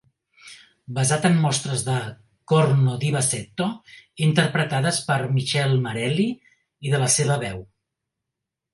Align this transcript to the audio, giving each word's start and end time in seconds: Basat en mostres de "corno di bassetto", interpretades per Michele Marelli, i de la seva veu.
Basat 0.97 1.27
en 1.29 1.35
mostres 1.43 1.83
de 1.89 1.97
"corno 2.53 2.95
di 3.05 3.13
bassetto", 3.17 3.69
interpretades 4.31 5.01
per 5.13 5.21
Michele 5.39 5.81
Marelli, 5.87 6.29
i 6.91 6.97
de 6.99 7.07
la 7.07 7.15
seva 7.21 7.43
veu. 7.49 7.67